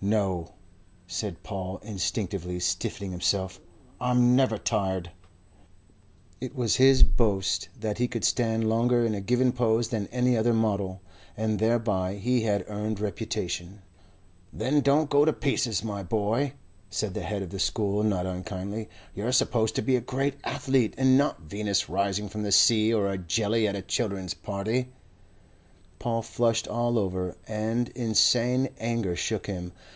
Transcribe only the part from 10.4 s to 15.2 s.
model, and thereby he had earned reputation. "Then don't